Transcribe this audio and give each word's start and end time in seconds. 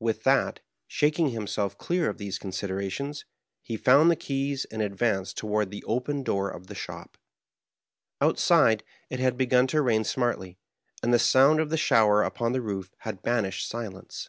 With 0.00 0.24
that, 0.24 0.58
shaking 0.88 1.28
himself 1.28 1.78
clear 1.78 2.10
of 2.10 2.18
these 2.18 2.40
considera 2.40 2.80
Digitized 2.82 3.22
by 3.22 3.22
VjOOQIC 3.22 3.22
64 3.22 3.24
MABKHEIM. 3.28 3.54
tioiiB, 3.54 3.56
he 3.62 3.76
found 3.76 4.10
the 4.10 4.16
keys 4.16 4.64
and 4.64 4.82
advanced 4.82 5.36
toward 5.38 5.70
the 5.70 5.84
open 5.84 6.22
door 6.24 6.50
of 6.50 6.66
the 6.66 6.74
shop. 6.74 7.16
Outside, 8.20 8.82
it 9.10 9.20
had 9.20 9.36
begun 9.36 9.68
to 9.68 9.82
rain 9.82 10.02
emartly; 10.02 10.56
and 11.04 11.14
the 11.14 11.20
sound 11.20 11.60
of 11.60 11.70
the 11.70 11.76
shower 11.76 12.24
upon 12.24 12.50
the 12.50 12.60
roof 12.60 12.90
had 13.02 13.22
banished 13.22 13.68
silence. 13.68 14.28